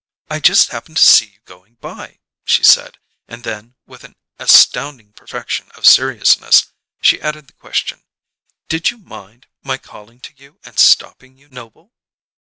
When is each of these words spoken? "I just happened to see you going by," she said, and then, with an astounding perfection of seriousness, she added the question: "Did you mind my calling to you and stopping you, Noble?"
"I 0.31 0.39
just 0.39 0.69
happened 0.69 0.97
to 0.97 1.03
see 1.03 1.27
you 1.27 1.39
going 1.45 1.75
by," 1.75 2.21
she 2.43 2.63
said, 2.63 2.97
and 3.27 3.43
then, 3.43 3.75
with 3.85 4.03
an 4.03 4.15
astounding 4.39 5.13
perfection 5.13 5.69
of 5.75 5.85
seriousness, 5.85 6.73
she 7.03 7.21
added 7.21 7.45
the 7.45 7.53
question: 7.53 8.01
"Did 8.67 8.89
you 8.89 8.97
mind 8.97 9.45
my 9.61 9.77
calling 9.77 10.19
to 10.21 10.33
you 10.35 10.59
and 10.63 10.79
stopping 10.79 11.37
you, 11.37 11.49
Noble?" 11.49 11.93